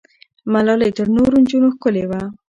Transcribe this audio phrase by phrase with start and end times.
[0.53, 2.21] ملالۍ تر نورو نجونو ښکلې وه.